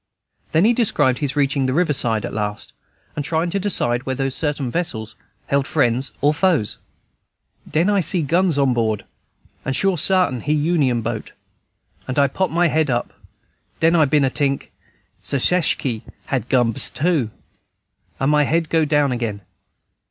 Then 0.51 0.65
he 0.65 0.73
described 0.73 1.19
his 1.19 1.35
reaching 1.35 1.67
the 1.67 1.75
river 1.75 1.93
side 1.93 2.25
at 2.25 2.33
last, 2.33 2.73
and 3.15 3.23
trying 3.23 3.51
to 3.51 3.59
decide 3.59 4.01
whether 4.01 4.31
certain 4.31 4.71
vessels 4.71 5.15
held 5.45 5.67
friends 5.67 6.11
or 6.21 6.33
foes. 6.33 6.79
"Den 7.69 7.87
I 7.87 8.01
see 8.01 8.23
guns 8.23 8.57
on 8.57 8.73
board, 8.73 9.05
and 9.63 9.75
sure 9.75 9.97
sartin 9.99 10.41
he 10.41 10.53
Union 10.53 11.03
boat, 11.03 11.33
and 12.07 12.17
I 12.17 12.27
pop 12.27 12.49
my 12.49 12.65
head 12.67 12.89
up. 12.89 13.13
Den 13.79 13.95
I 13.95 14.05
been 14.05 14.25
a 14.25 14.31
tink 14.31 14.69
[think] 14.71 14.71
Seceshkey 15.23 16.01
hab 16.25 16.49
guns 16.49 16.89
too, 16.89 17.29
and 18.19 18.31
my 18.31 18.41
head 18.45 18.69
go 18.71 18.85
down 18.85 19.11
again. 19.11 19.41